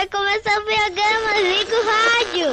vai 0.00 0.08
começar 0.08 0.58
o 0.58 0.62
programa, 0.64 1.30
liga 1.42 1.76
o 1.76 1.84
rádio. 1.84 2.48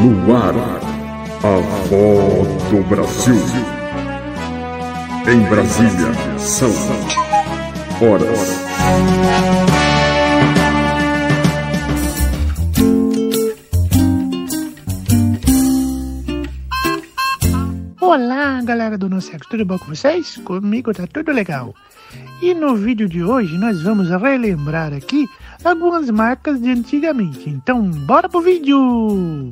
No 0.00 0.34
ar, 0.34 0.54
a 1.42 1.56
voz 1.88 2.48
do 2.70 2.82
Brasil. 2.88 3.44
Em 5.30 5.40
Brasília, 5.50 6.38
são 6.38 6.70
horas. 8.00 8.64
Olá, 18.00 18.62
galera 18.62 18.96
do 18.96 19.10
Noceco, 19.10 19.46
tudo 19.50 19.66
bom 19.66 19.78
com 19.78 19.94
vocês? 19.94 20.38
Comigo 20.38 20.94
tá 20.94 21.06
tudo 21.06 21.30
legal. 21.30 21.74
E 22.44 22.52
no 22.52 22.76
vídeo 22.76 23.08
de 23.08 23.24
hoje 23.24 23.56
nós 23.56 23.80
vamos 23.80 24.10
relembrar 24.10 24.92
aqui 24.92 25.26
algumas 25.64 26.10
marcas 26.10 26.60
de 26.60 26.70
antigamente. 26.70 27.48
Então, 27.48 27.90
bora 27.90 28.28
pro 28.28 28.42
vídeo! 28.42 29.50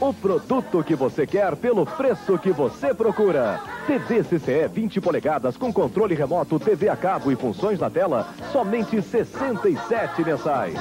O 0.00 0.12
produto 0.14 0.82
que 0.82 0.96
você 0.96 1.24
quer 1.24 1.54
pelo 1.54 1.86
preço 1.86 2.36
que 2.36 2.50
você 2.50 2.92
procura. 2.92 3.60
TV 3.86 4.24
CCE 4.24 4.66
20 4.74 5.00
polegadas 5.00 5.56
com 5.56 5.72
controle 5.72 6.16
remoto, 6.16 6.58
TV 6.58 6.88
a 6.88 6.96
cabo 6.96 7.30
e 7.30 7.36
funções 7.36 7.78
na 7.78 7.88
tela, 7.88 8.26
somente 8.50 9.00
67 9.00 10.24
mensais. 10.24 10.74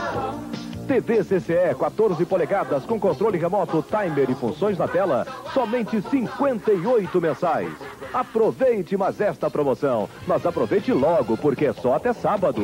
TV 0.88 1.23
CCE 1.23 1.76
14 1.78 2.26
polegadas 2.26 2.86
com 2.86 3.00
controle 3.00 3.38
remoto, 3.38 3.86
timer 3.88 4.32
e 4.32 4.34
funções 4.34 4.80
na 4.80 4.88
tela, 4.88 5.28
somente 5.54 6.02
58 6.02 7.22
mensais. 7.22 7.72
Aproveite 8.13 8.98
mais 8.98 9.22
esta 9.22 9.49
promoção, 9.49 10.09
mas 10.27 10.45
aproveite 10.45 10.91
logo 10.91 11.38
porque 11.38 11.66
é 11.66 11.73
só 11.73 11.95
até 11.95 12.12
sábado. 12.13 12.63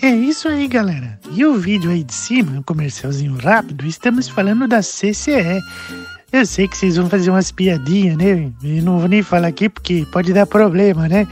É 0.00 0.10
isso 0.10 0.48
aí, 0.48 0.68
galera. 0.68 1.18
E 1.32 1.44
o 1.44 1.54
vídeo 1.54 1.90
aí 1.90 2.04
de 2.04 2.14
cima, 2.14 2.52
um 2.52 2.62
comercialzinho 2.62 3.36
rápido, 3.36 3.84
estamos 3.84 4.28
falando 4.28 4.68
da 4.68 4.80
CCE. 4.80 5.60
Eu 6.30 6.46
sei 6.46 6.68
que 6.68 6.76
vocês 6.76 6.96
vão 6.96 7.08
fazer 7.08 7.30
umas 7.30 7.50
piadinhas, 7.50 8.16
né? 8.16 8.52
Eu 8.62 8.82
não 8.82 9.00
vou 9.00 9.08
nem 9.08 9.22
falar 9.22 9.48
aqui 9.48 9.68
porque 9.68 10.06
pode 10.12 10.32
dar 10.32 10.46
problema, 10.46 11.08
né? 11.08 11.26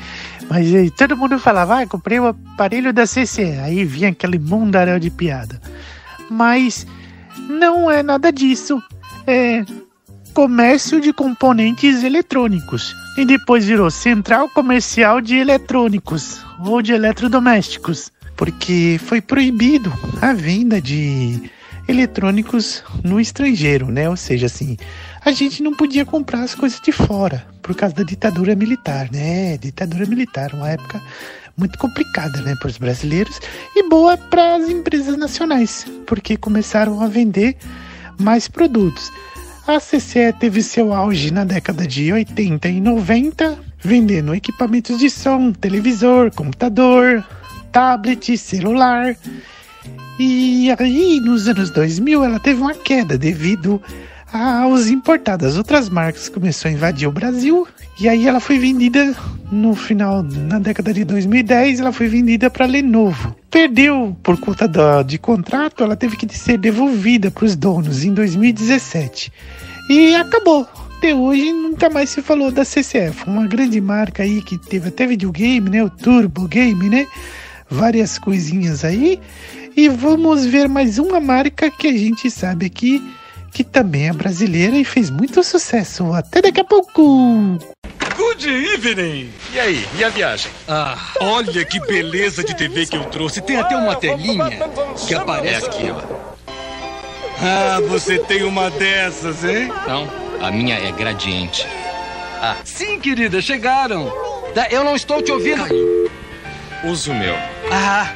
Mas 0.51 0.75
aí, 0.75 0.91
todo 0.91 1.17
mundo 1.17 1.39
falava, 1.39 1.81
ah, 1.81 1.87
comprei 1.87 2.19
o 2.19 2.27
aparelho 2.27 2.93
da 2.93 3.07
CCE. 3.07 3.61
Aí 3.63 3.85
vinha 3.85 4.09
aquele 4.09 4.39
mundaréu 4.39 4.99
de 4.99 5.11
piada. 5.11 5.61
Mas 6.29 6.87
não 7.49 7.89
é 7.89 8.03
nada 8.03 8.33
disso. 8.33 8.83
É 9.29 9.65
comércio 10.37 11.01
de 11.01 11.15
componentes 11.15 12.05
eletrônicos. 12.05 12.95
E 13.17 13.25
depois 13.25 13.65
virou 13.65 13.91
Central 13.91 14.51
Comercial 14.51 15.19
de 15.19 15.35
Eletrônicos 15.35 16.45
ou 16.63 16.83
de 16.83 16.93
Eletrodomésticos. 16.93 18.13
Porque 18.37 19.01
foi 19.03 19.23
proibido 19.23 19.91
a 20.21 20.35
venda 20.35 20.79
de 20.79 21.51
eletrônicos 21.89 22.85
no 23.03 23.19
estrangeiro, 23.19 23.91
né? 23.91 24.11
Ou 24.11 24.17
seja, 24.17 24.45
assim, 24.45 24.77
a 25.25 25.33
gente 25.33 25.63
não 25.63 25.73
podia 25.73 26.05
comprar 26.05 26.43
as 26.43 26.55
coisas 26.55 26.83
de 26.83 26.93
fora 26.93 27.47
por 27.63 27.75
causa 27.75 27.95
da 27.95 28.03
ditadura 28.03 28.55
militar, 28.55 29.09
né? 29.11 29.57
Ditadura 29.57 30.05
militar, 30.05 30.53
uma 30.53 30.69
época 30.69 31.01
muito 31.57 31.79
complicada, 31.79 32.43
né, 32.43 32.55
para 32.61 32.69
os 32.69 32.77
brasileiros 32.77 33.41
e 33.75 33.89
boa 33.89 34.19
para 34.19 34.57
as 34.57 34.69
empresas 34.69 35.17
nacionais, 35.17 35.87
porque 36.07 36.37
começaram 36.37 37.01
a 37.01 37.09
vender 37.09 37.57
mais 38.19 38.49
produtos. 38.49 39.11
A 39.67 39.81
CCE 39.81 40.33
teve 40.39 40.63
seu 40.63 40.93
auge 40.93 41.33
na 41.33 41.45
década 41.45 41.85
de 41.85 42.13
80 42.13 42.69
e 42.69 42.81
90, 42.81 43.59
vendendo 43.81 44.33
equipamentos 44.33 44.97
de 44.97 45.11
som, 45.11 45.51
televisor, 45.51 46.31
computador, 46.31 47.27
tablet, 47.73 48.39
celular. 48.39 49.17
E 50.21 50.71
aí, 50.79 51.19
nos 51.21 51.49
anos 51.49 51.71
2000, 51.71 52.23
ela 52.23 52.39
teve 52.39 52.61
uma 52.61 52.75
queda 52.75 53.19
devido 53.19 53.83
aos 54.33 54.87
importados. 54.87 55.49
As 55.49 55.57
outras 55.57 55.89
marcas 55.89 56.29
começaram 56.29 56.73
a 56.73 56.79
invadir 56.79 57.09
o 57.09 57.13
Brasil 57.13 57.67
e 57.99 58.09
aí 58.09 58.29
ela 58.29 58.39
foi 58.39 58.61
vendida 58.61 59.17
no 59.51 59.75
final, 59.75 60.23
na 60.23 60.59
década 60.59 60.93
de 60.93 61.05
2010, 61.05 61.81
ela 61.81 61.93
foi 61.93 62.09
vendida 62.09 62.51
para 62.51 62.67
Lenovo. 62.67 63.35
Perdeu 63.51 64.17
por 64.23 64.39
conta 64.39 64.67
da, 64.67 65.03
de 65.03 65.19
contrato, 65.19 65.83
ela 65.85 65.97
teve 65.97 66.17
que 66.17 66.27
ser 66.37 66.59
devolvida 66.59 67.31
para 67.31 67.45
os 67.45 67.55
donos 67.55 68.05
em 68.05 68.13
2017. 68.13 69.33
E 69.89 70.15
acabou. 70.15 70.67
Até 70.99 71.15
hoje 71.15 71.53
nunca 71.53 71.91
mais 71.91 72.09
se 72.09 72.23
falou 72.23 72.51
da 72.51 72.65
CCF, 72.65 73.29
uma 73.29 73.47
grande 73.47 73.81
marca 73.81 74.23
aí 74.23 74.41
que 74.41 74.57
teve 74.57 74.89
até 74.89 75.07
videogame, 75.07 75.69
né? 75.69 75.85
O 75.85 75.91
Turbo 75.91 76.49
Game, 76.49 76.89
né? 76.89 77.07
Várias 77.69 78.19
coisinhas 78.19 78.83
aí. 78.85 79.21
E 79.77 79.91
vamos 79.91 80.47
ver 80.47 80.69
mais 80.69 80.99
uma 80.99 81.21
marca 81.21 81.71
que 81.71 81.87
a 81.87 81.93
gente 81.93 82.31
sabe 82.31 82.65
aqui 82.65 83.03
que 83.57 83.65
também 83.65 84.09
é 84.09 84.13
brasileira 84.13 84.77
e 84.77 84.85
fez 84.85 85.09
muito 85.09 85.43
sucesso. 85.43 86.13
Até 86.13 86.43
daqui 86.43 86.61
a 86.61 86.65
pouco! 86.65 87.59
Good 88.39 88.49
evening! 88.75 89.33
E 89.55 89.59
aí, 89.59 89.89
e 89.99 90.05
a 90.05 90.11
viagem? 90.11 90.51
Ah, 90.69 90.99
olha 91.21 91.65
que 91.65 91.81
beleza 91.81 92.45
de 92.45 92.55
TV 92.55 92.85
que 92.85 92.95
eu 92.95 93.05
trouxe. 93.07 93.41
Tem 93.41 93.57
até 93.57 93.75
uma 93.75 93.97
telinha 93.97 94.51
que 95.07 95.15
aparece. 95.15 95.65
aqui, 95.65 95.91
ó. 95.91 96.27
Ah, 97.41 97.81
você 97.89 98.19
tem 98.19 98.43
uma 98.43 98.69
dessas, 98.71 99.43
hein? 99.43 99.73
Não, 99.89 100.07
a 100.43 100.51
minha 100.51 100.77
é 100.77 100.93
gradiente. 100.93 101.67
Ah, 102.43 102.57
sim, 102.63 103.01
querida, 103.01 103.41
chegaram. 103.41 104.13
Eu 104.71 104.85
não 104.85 104.95
estou 104.95 105.23
te 105.23 105.33
ouvindo. 105.33 105.65
Uso 106.85 107.13
o 107.13 107.15
meu. 107.15 107.35
Ah, 107.73 108.13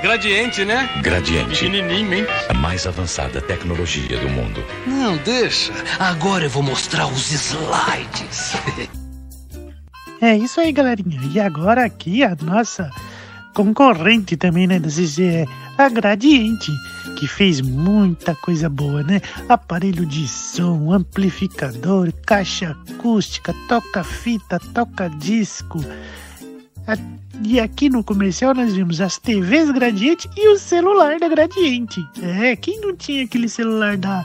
gradiente, 0.00 0.64
né? 0.64 0.88
Gradiente. 1.02 1.50
Pequenininho, 1.50 2.14
hein? 2.14 2.26
A 2.48 2.54
mais 2.54 2.86
avançada 2.86 3.42
tecnologia 3.42 4.16
do 4.16 4.28
mundo. 4.30 4.64
Não, 4.86 5.18
deixa. 5.18 5.70
Agora 5.98 6.44
eu 6.44 6.50
vou 6.50 6.62
mostrar 6.62 7.06
os 7.06 7.30
slides. 7.30 8.54
É 10.24 10.38
isso 10.38 10.58
aí, 10.58 10.72
galerinha. 10.72 11.20
E 11.34 11.38
agora 11.38 11.84
aqui 11.84 12.24
a 12.24 12.34
nossa 12.34 12.90
concorrente 13.52 14.38
também, 14.38 14.66
né, 14.66 14.80
da 14.80 14.88
CCE, 14.88 15.46
a 15.76 15.86
Gradiente, 15.90 16.72
que 17.18 17.28
fez 17.28 17.60
muita 17.60 18.34
coisa 18.34 18.70
boa, 18.70 19.02
né? 19.02 19.20
Aparelho 19.50 20.06
de 20.06 20.26
som, 20.26 20.90
amplificador, 20.94 22.10
caixa 22.24 22.74
acústica, 22.88 23.54
toca-fita, 23.68 24.58
toca-disco. 24.72 25.84
E 27.42 27.60
aqui 27.60 27.90
no 27.90 28.02
comercial 28.02 28.54
nós 28.54 28.72
vimos 28.72 29.02
as 29.02 29.18
TVs 29.18 29.70
Gradiente 29.72 30.26
e 30.38 30.48
o 30.48 30.58
celular 30.58 31.18
da 31.20 31.28
Gradiente. 31.28 32.00
É, 32.22 32.56
quem 32.56 32.80
não 32.80 32.96
tinha 32.96 33.26
aquele 33.26 33.50
celular 33.50 33.98
da 33.98 34.24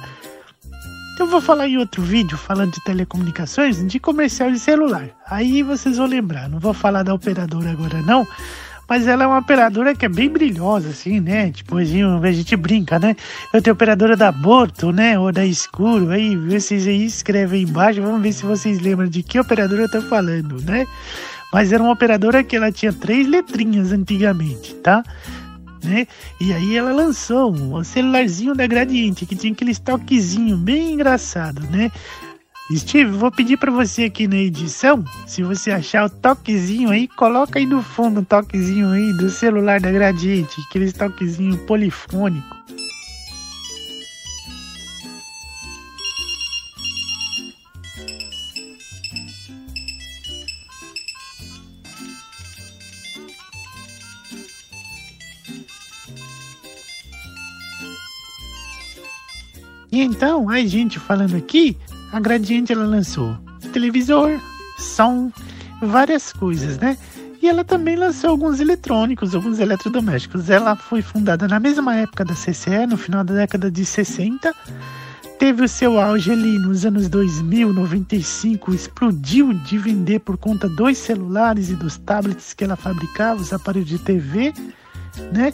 eu 1.19 1.28
vou 1.28 1.41
falar 1.41 1.68
em 1.68 1.78
outro 1.78 2.02
vídeo 2.02 2.38
falando 2.38 2.72
de 2.74 2.84
telecomunicações 2.84 3.85
de 3.85 4.00
comercial 4.00 4.52
de 4.52 4.59
celular. 4.59 5.09
Aí 5.30 5.62
vocês 5.63 5.97
vão 5.97 6.07
lembrar. 6.07 6.50
Não 6.50 6.59
vou 6.59 6.74
falar 6.74 7.03
da 7.03 7.13
operadora 7.13 7.72
agora 7.72 8.02
não, 8.02 8.25
mas 8.88 9.06
ela 9.06 9.24
é 9.24 9.28
uma 9.28 9.40
operadora 9.40 9.94
que 9.94 10.06
é 10.06 10.09
bem 10.09 10.29
brilhosa 10.29 10.90
assim, 10.90 11.19
né? 11.19 11.52
Tipo, 11.52 11.78
a 11.78 11.84
gente- 11.84 12.25
a 12.25 12.31
gente 12.31 12.56
brinca, 12.56 12.97
né? 12.97 13.16
Eu 13.53 13.62
tenho 13.62 13.74
operadora 13.74 14.16
da 14.16 14.31
Borto, 14.31 14.91
né? 14.91 15.19
Ou 15.19 15.31
da 15.31 15.46
Escuro. 15.46 16.09
Aí 16.09 16.35
vocês 16.35 16.88
aí 16.88 17.06
escrevem 17.06 17.63
embaixo, 17.63 18.02
vamos 18.02 18.22
ver 18.22 18.34
se 18.34 18.46
vocês 18.46 18.79
lembram 18.79 19.08
de 19.08 19.22
que 19.22 19.40
operadora 19.40 19.84
eu 19.84 19.91
tô 19.91 20.02
falando, 20.02 20.62
né? 20.62 20.85
Mas 21.52 21.74
era 21.74 21.81
uma 21.81 21.91
operadora 21.94 22.44
que 22.44 22.56
ela 22.56 22.72
tinha 22.72 22.94
três 22.94 23.28
letrinhas 23.28 23.91
antigamente, 23.91 24.74
tá? 24.75 25.03
Né? 25.84 26.07
E 26.40 26.53
aí 26.53 26.75
ela 26.75 26.91
lançou 26.91 27.51
um 27.51 27.84
celularzinho 27.84 28.56
da 28.56 28.67
Gradiente, 28.67 29.25
que 29.25 29.35
tinha 29.35 29.53
aquele 29.53 29.75
toquezinho 29.75 30.57
bem 30.57 30.94
engraçado, 30.94 31.62
né? 31.69 31.91
Steve, 32.72 33.09
vou 33.09 33.31
pedir 33.31 33.57
para 33.57 33.72
você 33.72 34.03
aqui 34.03 34.28
na 34.28 34.38
edição, 34.38 35.03
se 35.25 35.41
você 35.41 35.72
achar 35.72 36.06
o 36.06 36.09
toquezinho 36.09 36.91
aí, 36.91 37.07
coloca 37.07 37.57
aí 37.57 37.66
no 37.66 37.81
fundo 37.81 38.20
o 38.20 38.26
toquezinho 38.26 38.91
aí 38.91 39.11
do 39.14 39.28
celular 39.28 39.79
da 39.79 39.91
Gradiente, 39.91 40.61
aquele 40.70 40.91
toquezinho 40.91 41.58
polifônico. 41.66 42.55
E 59.91 60.02
então, 60.02 60.50
a 60.50 60.59
gente 60.66 61.00
falando 61.00 61.36
aqui, 61.36 61.78
a 62.12 62.20
Gradiente 62.20 62.72
ela 62.72 62.86
lançou 62.86 63.38
televisor, 63.74 64.40
som, 64.78 65.32
várias 65.82 66.34
coisas, 66.34 66.78
né? 66.78 66.97
E 67.41 67.47
ela 67.47 67.64
também 67.64 67.96
lançou 67.96 68.32
alguns 68.32 68.59
eletrônicos, 68.59 69.34
alguns 69.34 69.59
eletrodomésticos. 69.59 70.50
Ela 70.50 70.76
foi 70.76 71.02
fundada 71.02 71.47
na 71.47 71.59
mesma 71.59 71.96
época 71.96 72.26
da 72.26 72.34
CCE, 72.34 72.86
no 72.88 72.97
final 72.97 73.24
da 73.24 73.34
década 73.34 73.72
de 73.72 73.86
60. 73.86 74.53
teve 75.38 75.64
o 75.64 75.70
seu 75.70 75.97
auge 75.97 76.32
ali 76.32 76.59
nos 76.59 76.85
anos 76.85 77.08
2000, 77.08 77.72
95, 77.72 78.74
explodiu 78.74 79.53
de 79.53 79.78
vender 79.78 80.20
por 80.20 80.38
conta 80.38 80.68
dos 80.68 80.97
celulares 80.97 81.70
e 81.70 81.76
dos 81.76 81.97
tablets 81.97 82.53
que 82.53 82.66
ela 82.66 82.76
fabricava, 82.76 83.40
os 83.40 83.53
aparelhos 83.53 83.88
de 83.88 84.00
TV, 84.00 84.53
né? 85.32 85.53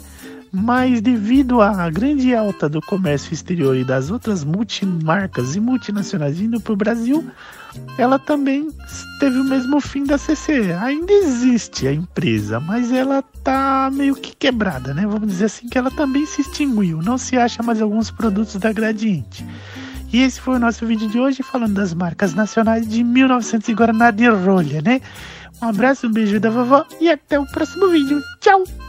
Mas 0.58 1.02
devido 1.02 1.60
à 1.60 1.90
grande 1.90 2.34
alta 2.34 2.66
do 2.66 2.80
comércio 2.80 3.34
exterior 3.34 3.76
e 3.76 3.84
das 3.84 4.10
outras 4.10 4.42
multimarcas 4.42 5.54
e 5.54 5.60
multinacionais 5.60 6.38
vindo 6.38 6.58
para 6.58 6.72
o 6.72 6.76
Brasil, 6.76 7.30
ela 7.98 8.18
também 8.18 8.70
teve 9.20 9.38
o 9.38 9.44
mesmo 9.44 9.78
fim 9.82 10.04
da 10.04 10.16
CCE. 10.16 10.72
Ainda 10.80 11.12
existe 11.12 11.86
a 11.86 11.92
empresa, 11.92 12.58
mas 12.58 12.90
ela 12.90 13.22
tá 13.44 13.90
meio 13.92 14.14
que 14.14 14.34
quebrada, 14.34 14.94
né? 14.94 15.06
Vamos 15.06 15.28
dizer 15.28 15.44
assim 15.44 15.68
que 15.68 15.76
ela 15.76 15.90
também 15.90 16.24
se 16.24 16.40
extinguiu. 16.40 17.02
Não 17.02 17.18
se 17.18 17.36
acha 17.36 17.62
mais 17.62 17.82
alguns 17.82 18.10
produtos 18.10 18.56
da 18.56 18.72
Gradiente. 18.72 19.44
E 20.10 20.22
esse 20.22 20.40
foi 20.40 20.56
o 20.56 20.58
nosso 20.58 20.86
vídeo 20.86 21.06
de 21.06 21.18
hoje 21.18 21.42
falando 21.42 21.74
das 21.74 21.92
marcas 21.92 22.32
nacionais 22.32 22.88
de 22.88 23.04
1900 23.04 23.68
e 23.68 23.74
Guaraná 23.74 24.10
de 24.10 24.26
rolha, 24.26 24.80
né? 24.80 25.02
Um 25.60 25.66
abraço, 25.68 26.06
um 26.06 26.12
beijo 26.12 26.40
da 26.40 26.48
vovó 26.48 26.86
e 26.98 27.10
até 27.10 27.38
o 27.38 27.44
próximo 27.44 27.88
vídeo. 27.88 28.22
Tchau! 28.40 28.85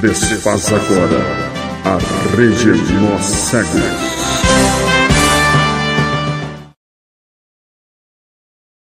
Desfaz 0.00 0.72
agora 0.72 1.24
a 1.84 2.36
Rede 2.36 2.70
Nós 3.00 3.24
Cegos. 3.24 4.45